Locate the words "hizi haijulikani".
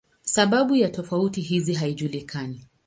1.41-2.67